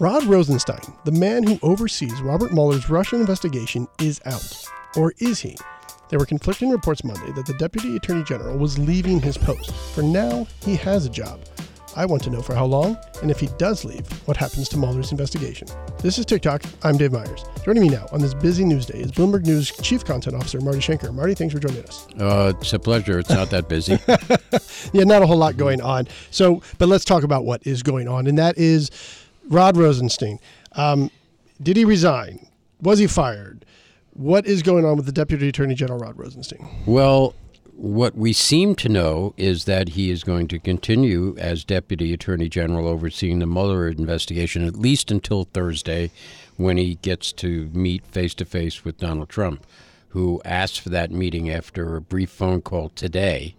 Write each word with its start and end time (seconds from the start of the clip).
Rod 0.00 0.24
Rosenstein, 0.26 0.78
the 1.02 1.10
man 1.10 1.42
who 1.42 1.58
oversees 1.60 2.20
Robert 2.20 2.52
Mueller's 2.52 2.88
Russian 2.88 3.18
investigation, 3.18 3.88
is 4.00 4.20
out. 4.26 4.64
Or 4.94 5.12
is 5.18 5.40
he? 5.40 5.56
There 6.08 6.20
were 6.20 6.24
conflicting 6.24 6.70
reports 6.70 7.02
Monday 7.02 7.32
that 7.32 7.46
the 7.46 7.54
Deputy 7.54 7.96
Attorney 7.96 8.22
General 8.22 8.56
was 8.56 8.78
leaving 8.78 9.20
his 9.20 9.36
post. 9.36 9.74
For 9.96 10.02
now, 10.02 10.46
he 10.62 10.76
has 10.76 11.04
a 11.04 11.10
job. 11.10 11.40
I 11.96 12.06
want 12.06 12.22
to 12.22 12.30
know 12.30 12.42
for 12.42 12.54
how 12.54 12.64
long, 12.66 12.96
and 13.22 13.30
if 13.30 13.40
he 13.40 13.48
does 13.58 13.84
leave, 13.84 14.06
what 14.28 14.36
happens 14.36 14.68
to 14.68 14.76
Mueller's 14.76 15.10
investigation. 15.10 15.66
This 16.00 16.16
is 16.16 16.24
TicToc. 16.24 16.64
I'm 16.84 16.96
Dave 16.96 17.10
Meyers. 17.10 17.44
Joining 17.64 17.82
me 17.82 17.88
now 17.88 18.06
on 18.12 18.20
this 18.20 18.34
busy 18.34 18.64
news 18.64 18.86
day 18.86 19.00
is 19.00 19.10
Bloomberg 19.10 19.46
News 19.46 19.72
Chief 19.82 20.04
Content 20.04 20.36
Officer 20.36 20.60
Marty 20.60 20.78
Schenker. 20.78 21.12
Marty, 21.12 21.34
thanks 21.34 21.52
for 21.52 21.58
joining 21.58 21.82
us. 21.82 22.06
Uh, 22.16 22.52
it's 22.60 22.72
a 22.72 22.78
pleasure. 22.78 23.18
It's 23.18 23.30
not 23.30 23.50
that 23.50 23.68
busy. 23.68 23.98
yeah, 24.92 25.02
not 25.02 25.22
a 25.22 25.26
whole 25.26 25.38
lot 25.38 25.56
going 25.56 25.80
on. 25.80 26.06
So, 26.30 26.62
but 26.78 26.88
let's 26.88 27.04
talk 27.04 27.24
about 27.24 27.44
what 27.44 27.66
is 27.66 27.82
going 27.82 28.06
on, 28.06 28.28
and 28.28 28.38
that 28.38 28.56
is 28.56 28.92
Rod 29.48 29.76
Rosenstein. 29.76 30.38
Um, 30.72 31.10
did 31.60 31.76
he 31.76 31.84
resign? 31.84 32.46
Was 32.80 32.98
he 32.98 33.06
fired? 33.06 33.64
What 34.12 34.46
is 34.46 34.62
going 34.62 34.84
on 34.84 34.96
with 34.96 35.06
the 35.06 35.12
Deputy 35.12 35.48
Attorney 35.48 35.74
General 35.74 35.98
Rod 36.00 36.18
Rosenstein? 36.18 36.68
Well, 36.86 37.34
what 37.74 38.16
we 38.16 38.32
seem 38.32 38.74
to 38.76 38.88
know 38.88 39.34
is 39.36 39.64
that 39.64 39.90
he 39.90 40.10
is 40.10 40.24
going 40.24 40.48
to 40.48 40.58
continue 40.58 41.36
as 41.38 41.64
Deputy 41.64 42.12
Attorney 42.12 42.48
General 42.48 42.88
overseeing 42.88 43.38
the 43.38 43.46
Mueller 43.46 43.88
investigation 43.88 44.66
at 44.66 44.76
least 44.76 45.10
until 45.10 45.44
Thursday 45.44 46.10
when 46.56 46.76
he 46.76 46.96
gets 46.96 47.32
to 47.34 47.70
meet 47.72 48.04
face 48.06 48.34
to 48.34 48.44
face 48.44 48.84
with 48.84 48.98
Donald 48.98 49.28
Trump, 49.28 49.64
who 50.08 50.42
asked 50.44 50.80
for 50.80 50.88
that 50.88 51.12
meeting 51.12 51.48
after 51.48 51.94
a 51.94 52.00
brief 52.00 52.30
phone 52.30 52.60
call 52.60 52.88
today 52.88 53.54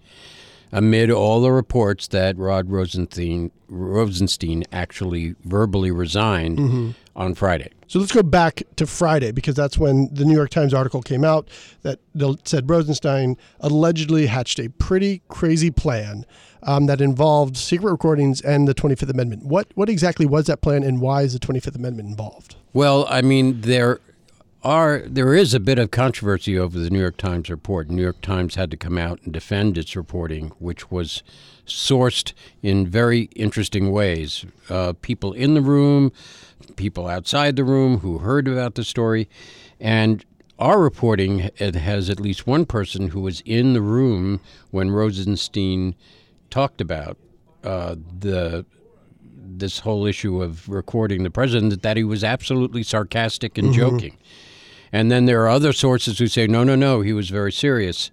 amid 0.71 1.09
all 1.11 1.41
the 1.41 1.51
reports 1.51 2.07
that 2.07 2.37
Rod 2.37 2.69
Rosenstein, 2.69 3.51
Rosenstein 3.67 4.63
actually 4.71 5.35
verbally 5.43 5.91
resigned 5.91 6.57
mm-hmm. 6.57 6.91
on 7.15 7.33
Friday. 7.33 7.71
So 7.87 7.97
let's 7.97 8.11
go 8.11 8.21
back 8.21 8.61
to 8.75 8.85
Friday 8.85 9.31
because 9.31 9.55
that's 9.55 9.77
when 9.77 10.13
the 10.13 10.23
New 10.23 10.35
York 10.35 10.51
Times 10.51 10.75
article 10.75 11.01
came 11.01 11.23
out 11.23 11.49
that 11.81 11.99
said 12.45 12.69
Rosenstein 12.69 13.35
allegedly 13.59 14.27
hatched 14.27 14.59
a 14.59 14.69
pretty 14.69 15.23
crazy 15.27 15.71
plan 15.71 16.25
um, 16.63 16.85
that 16.85 17.01
involved 17.01 17.57
secret 17.57 17.89
recordings 17.91 18.41
and 18.41 18.67
the 18.67 18.75
25th 18.75 19.09
Amendment. 19.09 19.43
What 19.43 19.67
what 19.75 19.89
exactly 19.89 20.27
was 20.27 20.45
that 20.47 20.61
plan, 20.61 20.83
and 20.83 21.01
why 21.01 21.23
is 21.23 21.33
the 21.33 21.39
25th 21.39 21.75
Amendment 21.75 22.09
involved? 22.09 22.57
Well, 22.73 23.07
I 23.09 23.21
mean 23.21 23.61
there 23.61 23.99
are 24.63 25.03
there 25.05 25.33
is 25.33 25.53
a 25.53 25.59
bit 25.59 25.79
of 25.79 25.91
controversy 25.91 26.57
over 26.57 26.77
the 26.77 26.89
New 26.89 26.99
York 26.99 27.17
Times 27.17 27.49
report. 27.49 27.89
New 27.89 28.01
York 28.01 28.21
Times 28.21 28.55
had 28.55 28.69
to 28.71 28.77
come 28.77 28.97
out 28.97 29.21
and 29.23 29.33
defend 29.33 29.77
its 29.77 29.95
reporting, 29.95 30.49
which 30.59 30.91
was 30.91 31.23
sourced 31.65 32.33
in 32.61 32.87
very 32.87 33.23
interesting 33.35 33.91
ways. 33.91 34.45
Uh, 34.69 34.93
people 35.01 35.31
in 35.33 35.53
the 35.53 35.61
room, 35.61 36.11
people 36.75 37.07
outside 37.07 37.55
the 37.55 37.63
room 37.63 37.99
who 37.99 38.17
heard 38.17 38.47
about 38.47 38.75
the 38.75 38.83
story, 38.83 39.29
and 39.79 40.25
our 40.57 40.79
reporting 40.79 41.49
it 41.57 41.75
has 41.75 42.09
at 42.09 42.19
least 42.19 42.45
one 42.45 42.65
person 42.65 43.09
who 43.09 43.21
was 43.21 43.41
in 43.45 43.73
the 43.73 43.81
room 43.81 44.41
when 44.71 44.91
Rosenstein 44.91 45.95
talked 46.49 46.81
about 46.81 47.17
uh, 47.63 47.95
the 48.19 48.65
this 49.57 49.79
whole 49.79 50.05
issue 50.05 50.41
of 50.41 50.67
recording 50.69 51.23
the 51.23 51.31
president 51.31 51.81
that 51.81 51.97
he 51.97 52.03
was 52.03 52.23
absolutely 52.23 52.83
sarcastic 52.83 53.57
and 53.57 53.69
mm-hmm. 53.69 53.79
joking. 53.79 54.17
And 54.91 55.11
then 55.11 55.25
there 55.25 55.41
are 55.43 55.49
other 55.49 55.73
sources 55.73 56.19
who 56.19 56.27
say, 56.27 56.47
no, 56.47 56.63
no, 56.63 56.75
no, 56.75 57.01
he 57.01 57.13
was 57.13 57.29
very 57.29 57.51
serious. 57.51 58.11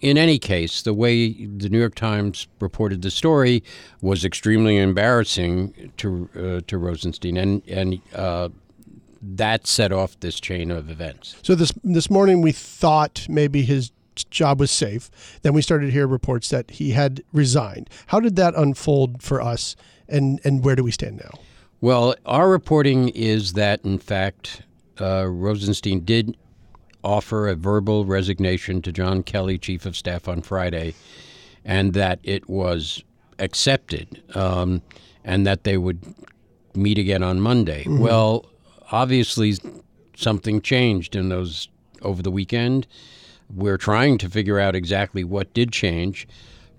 In 0.00 0.16
any 0.16 0.38
case, 0.38 0.82
the 0.82 0.94
way 0.94 1.46
the 1.46 1.68
New 1.68 1.78
York 1.78 1.94
Times 1.94 2.46
reported 2.60 3.02
the 3.02 3.10
story 3.10 3.62
was 4.00 4.24
extremely 4.24 4.76
embarrassing 4.76 5.92
to 5.96 6.28
uh, 6.36 6.60
to 6.68 6.78
Rosenstein, 6.78 7.36
and 7.36 7.62
and 7.68 8.00
uh, 8.14 8.48
that 9.20 9.66
set 9.66 9.92
off 9.92 10.18
this 10.20 10.38
chain 10.38 10.70
of 10.70 10.88
events. 10.88 11.36
So 11.42 11.56
this 11.56 11.72
this 11.82 12.10
morning 12.10 12.42
we 12.42 12.52
thought 12.52 13.26
maybe 13.28 13.62
his 13.62 13.90
job 14.24 14.60
was 14.60 14.70
safe. 14.70 15.10
Then 15.42 15.52
we 15.52 15.62
started 15.62 15.86
to 15.86 15.92
hear 15.92 16.06
reports 16.06 16.48
that 16.50 16.70
he 16.72 16.90
had 16.90 17.22
resigned. 17.32 17.88
How 18.08 18.20
did 18.20 18.36
that 18.36 18.54
unfold 18.54 19.22
for 19.22 19.40
us, 19.40 19.76
and 20.08 20.40
and 20.44 20.64
where 20.64 20.76
do 20.76 20.84
we 20.84 20.90
stand 20.90 21.18
now? 21.18 21.38
Well, 21.80 22.14
our 22.26 22.48
reporting 22.48 23.10
is 23.10 23.52
that 23.52 23.84
in 23.84 23.98
fact 23.98 24.62
uh, 25.00 25.26
Rosenstein 25.28 26.04
did 26.04 26.36
offer 27.04 27.48
a 27.48 27.54
verbal 27.54 28.04
resignation 28.04 28.82
to 28.82 28.92
John 28.92 29.22
Kelly, 29.22 29.58
Chief 29.58 29.86
of 29.86 29.96
Staff, 29.96 30.28
on 30.28 30.42
Friday, 30.42 30.94
and 31.64 31.94
that 31.94 32.18
it 32.22 32.48
was 32.48 33.04
accepted, 33.38 34.22
um, 34.34 34.82
and 35.24 35.46
that 35.46 35.64
they 35.64 35.76
would 35.76 36.02
meet 36.74 36.98
again 36.98 37.22
on 37.22 37.40
Monday. 37.40 37.84
Mm-hmm. 37.84 38.00
Well, 38.00 38.46
obviously, 38.90 39.54
something 40.16 40.60
changed 40.60 41.14
in 41.14 41.28
those 41.28 41.68
over 42.02 42.22
the 42.22 42.30
weekend. 42.30 42.86
We're 43.54 43.78
trying 43.78 44.18
to 44.18 44.30
figure 44.30 44.58
out 44.58 44.74
exactly 44.74 45.24
what 45.24 45.54
did 45.54 45.72
change. 45.72 46.28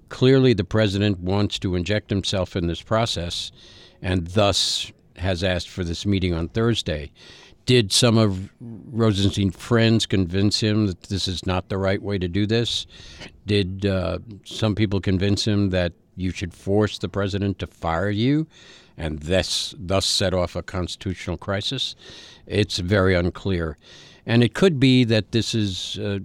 Clearly, 0.09 0.53
the 0.53 0.63
president 0.63 1.19
wants 1.19 1.59
to 1.59 1.75
inject 1.75 2.09
himself 2.09 2.55
in 2.55 2.67
this 2.67 2.81
process, 2.81 3.51
and 4.01 4.27
thus 4.27 4.91
has 5.17 5.43
asked 5.43 5.69
for 5.69 5.83
this 5.83 6.05
meeting 6.05 6.33
on 6.33 6.47
Thursday. 6.49 7.11
Did 7.65 7.91
some 7.91 8.17
of 8.17 8.49
Rosenstein's 8.59 9.55
friends 9.55 10.05
convince 10.05 10.59
him 10.59 10.87
that 10.87 11.03
this 11.03 11.27
is 11.27 11.45
not 11.45 11.69
the 11.69 11.77
right 11.77 12.01
way 12.01 12.17
to 12.17 12.27
do 12.27 12.47
this? 12.47 12.87
Did 13.45 13.85
uh, 13.85 14.19
some 14.43 14.73
people 14.73 14.99
convince 14.99 15.45
him 15.45 15.69
that 15.69 15.93
you 16.15 16.31
should 16.31 16.53
force 16.53 16.97
the 16.97 17.09
president 17.09 17.59
to 17.59 17.67
fire 17.67 18.09
you 18.09 18.47
and 18.99 19.21
thus, 19.21 19.73
thus 19.79 20.05
set 20.05 20.35
off 20.35 20.55
a 20.55 20.61
constitutional 20.61 21.37
crisis? 21.37 21.95
It's 22.45 22.77
very 22.77 23.15
unclear. 23.15 23.77
And 24.25 24.43
it 24.43 24.53
could 24.53 24.79
be 24.79 25.05
that 25.05 25.31
this 25.31 25.55
is 25.55 25.97
a, 25.97 26.21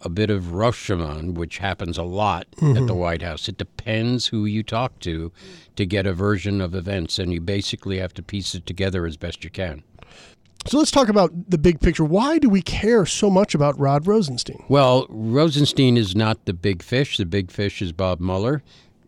a 0.00 0.08
bit 0.08 0.28
of 0.28 0.46
Rashomon, 0.46 1.34
which 1.34 1.58
happens 1.58 1.96
a 1.96 2.02
lot 2.02 2.50
mm-hmm. 2.56 2.70
at 2.70 2.74
the 2.74 2.80
mm-hmm. 2.80 2.96
White 2.96 3.22
House. 3.22 3.48
It 3.48 3.58
depends 3.58 4.26
who 4.26 4.44
you 4.44 4.64
talk 4.64 4.98
to 5.00 5.30
to 5.76 5.86
get 5.86 6.04
a 6.04 6.12
version 6.12 6.60
of 6.60 6.74
events, 6.74 7.18
and 7.18 7.32
you 7.32 7.40
basically 7.40 7.98
have 7.98 8.12
to 8.14 8.22
piece 8.24 8.56
it 8.56 8.66
together 8.66 9.06
as 9.06 9.16
best 9.16 9.44
you 9.44 9.50
can. 9.50 9.84
So 10.66 10.78
let's 10.78 10.90
talk 10.90 11.08
about 11.08 11.30
the 11.48 11.58
big 11.58 11.80
picture. 11.80 12.04
Why 12.04 12.38
do 12.38 12.48
we 12.48 12.60
care 12.60 13.06
so 13.06 13.30
much 13.30 13.54
about 13.54 13.78
Rod 13.78 14.06
Rosenstein? 14.06 14.64
Well, 14.68 15.06
Rosenstein 15.08 15.96
is 15.96 16.16
not 16.16 16.44
the 16.44 16.52
big 16.52 16.82
fish. 16.82 17.18
The 17.18 17.24
big 17.24 17.52
fish 17.52 17.80
is 17.80 17.92
Bob 17.92 18.18
Mueller. 18.20 18.62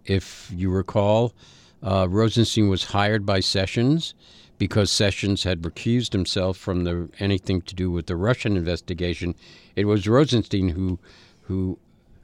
If 0.04 0.50
you 0.54 0.70
recall, 0.70 1.34
uh, 1.82 2.06
Rosenstein 2.08 2.68
was 2.68 2.84
hired 2.86 3.24
by 3.24 3.40
Sessions 3.40 4.14
because 4.58 4.92
Sessions 4.92 5.44
had 5.44 5.62
recused 5.62 6.12
himself 6.12 6.56
from 6.56 6.84
the 6.84 7.08
anything 7.18 7.62
to 7.62 7.74
do 7.74 7.90
with 7.90 8.06
the 8.06 8.16
Russian 8.16 8.56
investigation. 8.56 9.34
It 9.74 9.86
was 9.86 10.06
Rosenstein 10.06 10.70
who 10.70 10.98
who 11.42 11.78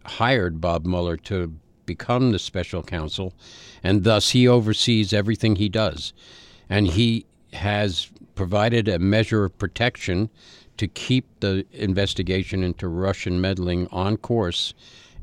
hired 0.04 0.60
Bob 0.60 0.86
Mueller 0.86 1.16
to 1.16 1.52
become 1.86 2.32
the 2.32 2.38
special 2.38 2.82
counsel, 2.82 3.32
and 3.82 4.04
thus 4.04 4.30
he 4.30 4.46
oversees 4.46 5.12
everything 5.12 5.56
he 5.56 5.68
does, 5.68 6.12
and 6.68 6.88
he 6.88 7.24
has 7.52 8.10
provided 8.34 8.86
a 8.86 8.98
measure 8.98 9.44
of 9.44 9.58
protection 9.58 10.28
to 10.76 10.86
keep 10.86 11.24
the 11.40 11.64
investigation 11.72 12.62
into 12.62 12.86
Russian 12.86 13.40
meddling 13.40 13.88
on 13.90 14.16
course. 14.18 14.74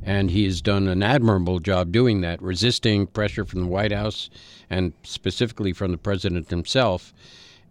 And 0.06 0.32
he 0.32 0.46
has 0.46 0.62
done 0.62 0.88
an 0.88 1.02
admirable 1.02 1.60
job 1.60 1.92
doing 1.92 2.22
that, 2.22 2.42
resisting 2.42 3.08
pressure 3.08 3.46
from 3.46 3.62
the 3.62 3.68
White 3.68 3.92
House 3.92 4.30
and 4.70 4.94
specifically 5.04 5.74
from 5.74 5.92
the 5.92 5.98
president 5.98 6.50
himself 6.50 7.14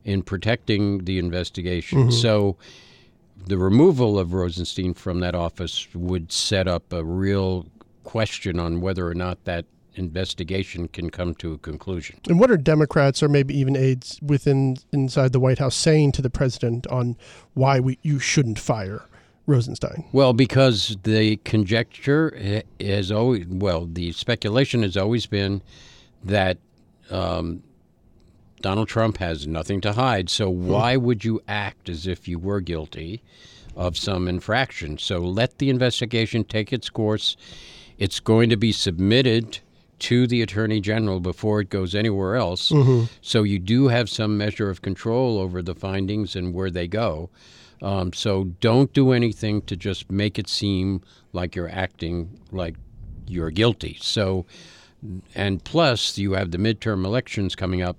in 0.04 0.22
protecting 0.22 1.04
the 1.04 1.19
investigation. 1.19 1.98
Mm-hmm. 1.98 2.10
So 2.10 2.56
the 3.47 3.59
removal 3.59 4.19
of 4.19 4.32
Rosenstein 4.32 4.94
from 4.94 5.21
that 5.21 5.34
office 5.34 5.88
would 5.94 6.32
set 6.32 6.69
up 6.69 6.92
a 6.92 7.04
real 7.04 7.66
question 8.04 8.59
on 8.59 8.81
whether 8.81 9.06
or 9.06 9.15
not 9.15 9.44
that 9.44 9.65
investigation 9.94 10.88
can 10.88 11.10
come 11.10 11.34
to 11.34 11.53
a 11.53 11.59
conclusion. 11.59 12.19
And 12.28 12.41
what 12.41 12.50
are 12.50 12.56
Democrats 12.56 13.22
or 13.22 13.28
maybe 13.28 13.56
even 13.59 13.76
aides 13.76 14.19
within 14.22 14.77
inside 14.92 15.33
the 15.33 15.41
White 15.41 15.59
House 15.59 15.74
saying 15.74 16.12
to 16.12 16.22
the 16.22 16.30
president 16.30 16.86
on 16.86 17.16
why 17.54 17.78
we 17.80 17.98
you 18.03 18.18
shouldn't 18.18 18.59
fire 18.59 19.04
Rosenstein? 19.47 20.04
Well, 20.12 20.33
because 20.33 20.97
the 21.03 21.36
conjecture 21.39 22.62
has 22.80 23.10
always 23.10 23.47
well, 23.47 23.86
the 23.86 24.12
speculation 24.12 24.83
has 24.83 24.97
always 24.97 25.27
been 25.27 25.62
that 26.24 26.59
um, 27.10 27.62
Donald 28.60 28.89
Trump 28.89 29.18
has 29.18 29.47
nothing 29.47 29.80
to 29.83 29.92
hide. 29.92 30.30
So 30.30 30.50
hmm. 30.50 30.68
why 30.68 30.97
would 30.97 31.24
you 31.24 31.42
act 31.47 31.89
as 31.89 32.06
if 32.06 32.27
you 32.28 32.39
were 32.39 32.60
guilty 32.60 33.22
of 33.77 33.97
some 33.97 34.28
infraction? 34.28 34.98
So 34.98 35.18
let 35.18 35.59
the 35.59 35.68
investigation 35.68 36.45
take 36.45 36.72
its 36.72 36.88
course. 36.88 37.36
It's 37.98 38.21
going 38.21 38.48
to 38.50 38.56
be 38.56 38.72
submitted 38.72 39.59
to 40.00 40.27
the 40.27 40.42
Attorney 40.42 40.80
General 40.80 41.21
before 41.21 41.60
it 41.60 41.71
goes 41.71 41.95
anywhere 41.95 42.34
else. 42.34 42.71
Mm-hmm. 42.71 43.04
So 43.21 43.45
you 43.45 43.60
do 43.60 43.88
have 43.88 44.09
some 44.09 44.36
measure 44.36 44.68
of 44.68 44.83
control 44.83 45.38
over 45.38 45.62
the 45.62 45.77
findings 45.77 46.34
and 46.34 46.53
where 46.53 46.71
they 46.71 46.88
go. 46.88 47.30
Um, 47.83 48.13
so 48.13 48.45
don't 48.61 48.93
do 48.93 49.13
anything 49.13 49.63
to 49.63 49.77
just 49.77 50.11
make 50.11 50.39
it 50.39 50.49
seem 50.49 51.03
like 51.33 51.55
you're 51.55 51.71
acting 51.71 52.41
like 52.51 52.77
you're 53.27 53.51
guilty. 53.51 53.99
So, 54.01 54.47
and 55.34 55.63
plus, 55.65 56.17
you 56.17 56.33
have 56.33 56.53
the 56.53 56.59
midterm 56.59 57.05
elections 57.05 57.55
coming 57.55 57.83
up 57.83 57.97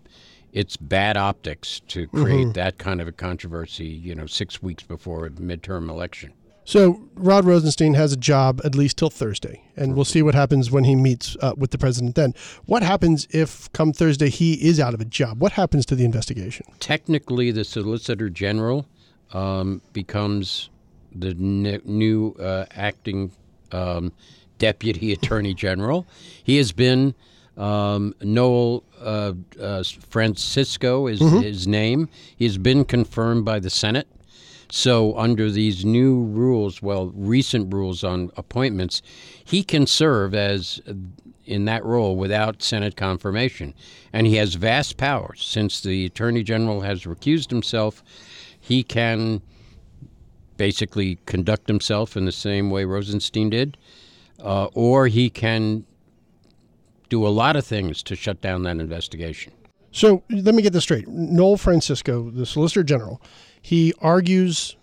it's 0.54 0.78
bad 0.78 1.18
optics 1.18 1.82
to 1.88 2.08
create 2.08 2.54
that 2.54 2.78
kind 2.78 3.02
of 3.02 3.08
a 3.08 3.12
controversy, 3.12 3.88
you 3.88 4.14
know, 4.14 4.28
six 4.28 4.62
weeks 4.62 4.84
before 4.84 5.26
a 5.26 5.30
midterm 5.32 5.90
election. 5.90 6.32
So 6.66 7.02
Rod 7.16 7.44
Rosenstein 7.44 7.96
has 7.96 8.14
a 8.14 8.18
job 8.18 8.62
at 8.64 8.74
least 8.74 8.98
till 8.98 9.10
Thursday, 9.10 9.62
and 9.76 9.96
we'll 9.96 10.06
see 10.06 10.22
what 10.22 10.34
happens 10.34 10.72
when 10.72 10.86
he 10.86 10.96
meets 10.96 11.36
uh, 11.42 11.54
with 11.58 11.72
the 11.72 11.78
president. 11.78 12.16
Then, 12.16 12.34
what 12.66 12.84
happens 12.84 13.28
if 13.32 13.70
come 13.74 13.92
Thursday 13.92 14.30
he 14.30 14.54
is 14.66 14.80
out 14.80 14.94
of 14.94 15.02
a 15.02 15.06
job? 15.06 15.42
What 15.42 15.54
happens 15.54 15.86
to 15.88 15.96
the 15.96 16.06
investigation? 16.06 16.66
Technically, 16.80 17.52
the 17.52 17.66
Solicitor 17.66 18.30
General 18.30 18.86
um, 19.34 19.82
becomes 19.92 20.70
the 21.14 21.34
ne- 21.36 21.82
new 21.84 22.36
uh, 22.40 22.66
acting 22.72 23.32
um, 23.72 24.12
Deputy 24.60 25.12
Attorney 25.14 25.54
General. 25.54 26.08
He 26.44 26.58
has 26.58 26.72
been 26.72 27.16
um, 27.58 28.16
Noel 28.22 28.84
uh, 29.00 29.34
uh, 29.60 29.84
Francisco 30.10 31.08
is 31.08 31.20
his 31.20 31.68
name. 31.68 32.10
He 32.36 32.46
has 32.46 32.58
been 32.58 32.86
confirmed 32.86 33.46
by 33.46 33.60
the 33.60 33.70
Senate. 33.70 34.08
So, 34.72 35.16
under 35.20 35.52
these 35.52 35.86
new 35.86 36.24
rules, 36.24 36.82
well, 36.82 37.12
recent 37.14 37.72
rules 37.72 38.04
on 38.04 38.32
appointments, 38.36 39.04
he 39.44 39.64
can 39.64 39.86
serve 39.86 40.34
as 40.34 40.82
in 41.46 41.66
that 41.66 41.86
role 41.86 42.16
without 42.16 42.64
Senate 42.64 42.96
confirmation. 42.96 43.76
And 44.12 44.26
he 44.26 44.38
has 44.38 44.56
vast 44.56 44.98
powers. 44.98 45.46
Since 45.46 45.82
the 45.82 46.06
Attorney 46.06 46.42
General 46.42 46.82
has 46.82 47.04
recused 47.04 47.52
himself, 47.52 48.04
he 48.64 48.82
can 48.82 49.42
basically 50.56 51.18
conduct 51.26 51.68
himself 51.68 52.16
in 52.16 52.24
the 52.24 52.32
same 52.32 52.70
way 52.70 52.86
Rosenstein 52.86 53.50
did, 53.50 53.76
uh, 54.42 54.68
or 54.74 55.08
he 55.08 55.30
can 55.30 55.84
do 57.10 57.28
a 57.28 57.30
lot 57.30 57.58
of 57.58 57.66
things 57.66 58.02
to 58.04 58.16
shut 58.16 58.40
down 58.40 58.64
that 58.64 58.78
investigation. 58.78 59.52
So 59.92 60.24
let 60.30 60.56
me 60.56 60.64
get 60.64 60.72
this 60.72 60.84
straight. 60.84 61.10
Noel 61.10 61.58
Francisco, 61.58 62.32
the 62.32 62.46
Solicitor 62.46 62.84
General, 62.84 63.22
he 63.62 63.94
argues 64.00 64.78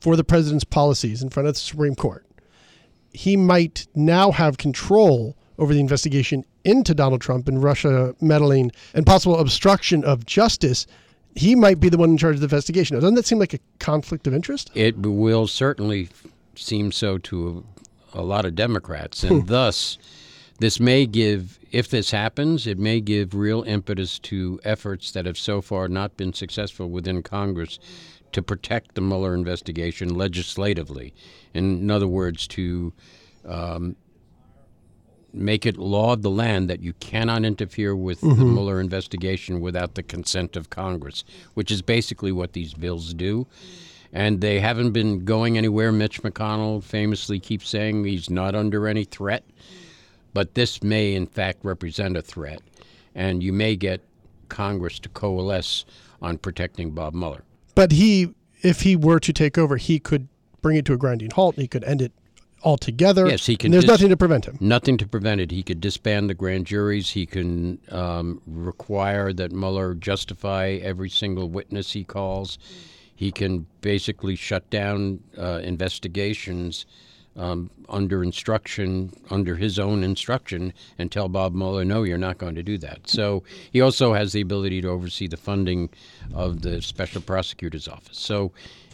for 0.00 0.14
the 0.14 0.22
president's 0.22 0.62
policies 0.62 1.20
in 1.20 1.28
front 1.28 1.48
of 1.48 1.54
the 1.54 1.60
Supreme 1.60 1.96
Court. 1.96 2.24
He 3.12 3.36
might 3.36 3.88
now 3.96 4.30
have 4.30 4.58
control 4.58 5.36
over 5.58 5.74
the 5.74 5.80
investigation 5.80 6.44
into 6.62 6.94
Donald 6.94 7.20
Trump 7.20 7.48
and 7.48 7.60
Russia 7.60 8.14
meddling 8.20 8.70
and 8.94 9.04
possible 9.04 9.40
obstruction 9.40 10.04
of 10.04 10.24
justice. 10.24 10.86
He 11.34 11.54
might 11.54 11.80
be 11.80 11.88
the 11.88 11.98
one 11.98 12.10
in 12.10 12.16
charge 12.16 12.36
of 12.36 12.40
the 12.40 12.46
investigation. 12.46 12.96
Now, 12.96 13.00
Doesn't 13.00 13.16
that 13.16 13.26
seem 13.26 13.38
like 13.38 13.54
a 13.54 13.58
conflict 13.78 14.26
of 14.26 14.34
interest? 14.34 14.70
It 14.74 14.96
will 14.98 15.46
certainly 15.46 16.08
seem 16.54 16.92
so 16.92 17.18
to 17.18 17.64
a, 18.12 18.20
a 18.20 18.22
lot 18.22 18.44
of 18.44 18.54
Democrats, 18.54 19.24
and 19.24 19.46
thus, 19.48 19.98
this 20.60 20.78
may 20.78 21.06
give, 21.06 21.58
if 21.72 21.88
this 21.88 22.12
happens, 22.12 22.66
it 22.66 22.78
may 22.78 23.00
give 23.00 23.34
real 23.34 23.62
impetus 23.64 24.18
to 24.20 24.60
efforts 24.64 25.10
that 25.12 25.26
have 25.26 25.36
so 25.36 25.60
far 25.60 25.88
not 25.88 26.16
been 26.16 26.32
successful 26.32 26.88
within 26.88 27.22
Congress 27.22 27.78
to 28.32 28.42
protect 28.42 28.94
the 28.94 29.00
Mueller 29.00 29.34
investigation 29.34 30.14
legislatively. 30.14 31.12
In 31.52 31.90
other 31.90 32.08
words, 32.08 32.46
to 32.48 32.92
um, 33.44 33.96
make 35.34 35.66
it 35.66 35.76
law 35.76 36.12
of 36.12 36.22
the 36.22 36.30
land 36.30 36.70
that 36.70 36.80
you 36.80 36.92
cannot 36.94 37.44
interfere 37.44 37.94
with 37.94 38.20
the 38.20 38.28
mm-hmm. 38.28 38.54
Mueller 38.54 38.80
investigation 38.80 39.60
without 39.60 39.94
the 39.94 40.02
consent 40.02 40.56
of 40.56 40.70
Congress, 40.70 41.24
which 41.54 41.70
is 41.70 41.82
basically 41.82 42.32
what 42.32 42.52
these 42.52 42.74
bills 42.74 43.14
do. 43.14 43.46
And 44.12 44.40
they 44.40 44.60
haven't 44.60 44.92
been 44.92 45.24
going 45.24 45.58
anywhere. 45.58 45.90
Mitch 45.90 46.22
McConnell 46.22 46.82
famously 46.82 47.40
keeps 47.40 47.68
saying 47.68 48.04
he's 48.04 48.30
not 48.30 48.54
under 48.54 48.86
any 48.86 49.04
threat, 49.04 49.44
but 50.32 50.54
this 50.54 50.82
may, 50.82 51.14
in 51.14 51.26
fact, 51.26 51.64
represent 51.64 52.16
a 52.16 52.22
threat. 52.22 52.60
And 53.14 53.42
you 53.42 53.52
may 53.52 53.74
get 53.74 54.00
Congress 54.48 55.00
to 55.00 55.08
coalesce 55.08 55.84
on 56.22 56.38
protecting 56.38 56.92
Bob 56.92 57.14
Mueller. 57.14 57.42
But 57.74 57.92
he, 57.92 58.34
if 58.62 58.82
he 58.82 58.94
were 58.94 59.18
to 59.18 59.32
take 59.32 59.58
over, 59.58 59.76
he 59.76 59.98
could 59.98 60.28
bring 60.62 60.76
it 60.76 60.84
to 60.86 60.92
a 60.92 60.96
grinding 60.96 61.30
halt. 61.30 61.56
He 61.56 61.66
could 61.66 61.84
end 61.84 62.00
it 62.00 62.12
altogether. 62.64 63.28
Yes, 63.28 63.46
he 63.46 63.56
can 63.56 63.66
And 63.66 63.74
there's 63.74 63.84
dis- 63.84 63.90
nothing 63.90 64.08
to 64.08 64.16
prevent 64.16 64.46
him. 64.46 64.56
Nothing 64.60 64.96
to 64.98 65.06
prevent 65.06 65.40
it. 65.40 65.50
He 65.50 65.62
could 65.62 65.80
disband 65.80 66.28
the 66.30 66.34
grand 66.34 66.66
juries. 66.66 67.10
He 67.10 67.26
can 67.26 67.78
um, 67.90 68.40
require 68.46 69.32
that 69.32 69.52
Mueller 69.52 69.94
justify 69.94 70.78
every 70.82 71.10
single 71.10 71.48
witness 71.48 71.92
he 71.92 72.04
calls. 72.04 72.58
He 73.14 73.30
can 73.30 73.66
basically 73.80 74.34
shut 74.34 74.68
down 74.70 75.20
uh, 75.38 75.60
investigations 75.62 76.86
um, 77.36 77.70
under 77.88 78.22
instruction, 78.22 79.12
under 79.30 79.56
his 79.56 79.78
own 79.78 80.04
instruction, 80.04 80.72
and 80.98 81.10
tell 81.10 81.28
Bob 81.28 81.54
Mueller, 81.54 81.84
no, 81.84 82.02
you're 82.02 82.18
not 82.18 82.38
going 82.38 82.54
to 82.54 82.62
do 82.62 82.78
that. 82.78 83.08
So 83.08 83.42
he 83.72 83.80
also 83.80 84.14
has 84.14 84.32
the 84.32 84.40
ability 84.40 84.80
to 84.82 84.88
oversee 84.88 85.26
the 85.26 85.36
funding 85.36 85.90
of 86.32 86.62
the 86.62 86.80
special 86.80 87.20
prosecutor's 87.20 87.88
office. 87.88 88.18
So, 88.18 88.52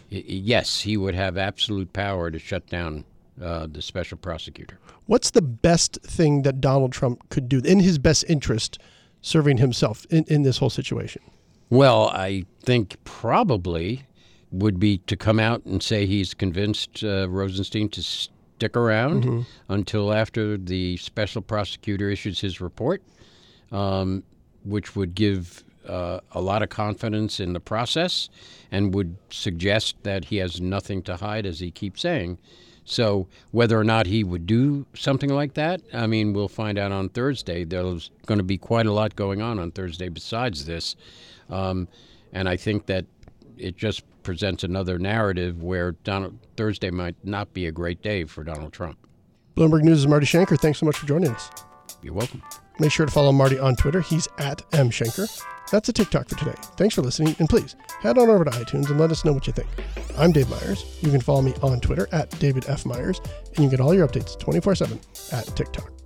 yes, 0.08 0.80
he 0.80 0.96
would 0.96 1.14
have 1.14 1.36
absolute 1.36 1.92
power 1.92 2.30
to 2.30 2.38
shut 2.38 2.66
down 2.66 3.04
uh, 3.42 3.66
the 3.70 3.82
special 3.82 4.18
prosecutor. 4.18 4.78
What's 5.06 5.30
the 5.30 5.42
best 5.42 5.98
thing 6.02 6.42
that 6.42 6.60
Donald 6.60 6.92
Trump 6.92 7.28
could 7.30 7.48
do 7.48 7.60
in 7.64 7.80
his 7.80 7.98
best 7.98 8.24
interest, 8.28 8.78
serving 9.22 9.58
himself 9.58 10.06
in, 10.10 10.24
in 10.24 10.42
this 10.42 10.58
whole 10.58 10.70
situation? 10.70 11.22
Well, 11.70 12.08
I 12.08 12.44
think 12.62 12.96
probably 13.04 14.04
would 14.50 14.80
be 14.80 14.98
to 14.98 15.16
come 15.16 15.38
out 15.38 15.64
and 15.64 15.82
say 15.82 16.06
he's 16.06 16.34
convinced 16.34 17.04
uh, 17.04 17.28
Rosenstein 17.28 17.88
to 17.90 18.02
stick 18.02 18.76
around 18.76 19.46
until 19.68 20.12
after 20.12 20.58
the 20.58 20.96
special 20.96 21.40
prosecutor 21.40 22.10
issues 22.10 22.40
his 22.40 22.60
report, 22.60 23.02
um, 23.70 24.24
which 24.64 24.96
would 24.96 25.14
give 25.14 25.62
uh, 25.88 26.20
a 26.32 26.40
lot 26.40 26.62
of 26.62 26.68
confidence 26.68 27.40
in 27.40 27.52
the 27.52 27.60
process 27.60 28.28
and 28.70 28.92
would 28.94 29.16
suggest 29.30 29.96
that 30.02 30.26
he 30.26 30.36
has 30.36 30.60
nothing 30.60 31.02
to 31.02 31.16
hide, 31.16 31.46
as 31.46 31.60
he 31.60 31.70
keeps 31.70 32.02
saying. 32.02 32.38
So, 32.84 33.28
whether 33.52 33.78
or 33.78 33.84
not 33.84 34.06
he 34.06 34.24
would 34.24 34.46
do 34.46 34.86
something 34.94 35.30
like 35.30 35.54
that, 35.54 35.80
I 35.92 36.06
mean, 36.06 36.32
we'll 36.32 36.48
find 36.48 36.78
out 36.78 36.92
on 36.92 37.08
Thursday. 37.08 37.64
There's 37.64 38.10
going 38.26 38.38
to 38.38 38.44
be 38.44 38.58
quite 38.58 38.86
a 38.86 38.92
lot 38.92 39.14
going 39.14 39.42
on 39.42 39.58
on 39.58 39.70
Thursday 39.70 40.08
besides 40.08 40.64
this. 40.64 40.96
Um, 41.48 41.88
and 42.32 42.48
I 42.48 42.56
think 42.56 42.86
that 42.86 43.06
it 43.56 43.76
just 43.76 44.02
presents 44.22 44.64
another 44.64 44.98
narrative 44.98 45.62
where 45.62 45.92
Donald 45.92 46.38
Thursday 46.56 46.90
might 46.90 47.16
not 47.24 47.52
be 47.52 47.66
a 47.66 47.72
great 47.72 48.02
day 48.02 48.24
for 48.24 48.44
Donald 48.44 48.72
Trump. 48.72 48.98
Bloomberg 49.56 49.82
News' 49.82 50.00
is 50.00 50.06
Marty 50.06 50.26
Schenker. 50.26 50.58
Thanks 50.58 50.78
so 50.78 50.86
much 50.86 50.96
for 50.96 51.06
joining 51.06 51.30
us. 51.30 51.50
You're 52.02 52.14
welcome. 52.14 52.42
Make 52.78 52.92
sure 52.92 53.04
to 53.04 53.12
follow 53.12 53.32
Marty 53.32 53.58
on 53.58 53.76
Twitter. 53.76 54.00
He's 54.00 54.26
at 54.38 54.58
mschenker. 54.70 55.28
That's 55.70 55.88
a 55.88 55.92
TicToc 55.92 56.28
for 56.28 56.36
today. 56.36 56.56
Thanks 56.76 56.94
for 56.94 57.02
listening, 57.02 57.36
and 57.38 57.48
please 57.48 57.76
head 58.00 58.18
on 58.18 58.28
over 58.28 58.44
to 58.44 58.50
iTunes 58.50 58.90
and 58.90 58.98
let 58.98 59.10
us 59.10 59.24
know 59.24 59.32
what 59.32 59.46
you 59.46 59.52
think. 59.52 59.68
I'm 60.18 60.32
Dave 60.32 60.50
Meyers. 60.50 60.98
You 61.00 61.10
can 61.10 61.20
follow 61.20 61.42
me 61.42 61.54
on 61.62 61.80
Twitter 61.80 62.08
at 62.12 62.30
David 62.38 62.68
F. 62.68 62.84
Meyers, 62.84 63.20
and 63.54 63.64
you 63.64 63.70
get 63.70 63.80
all 63.80 63.94
your 63.94 64.06
updates 64.06 64.38
24 64.38 64.74
7 64.74 64.98
at 65.32 65.46
TicToc. 65.46 65.99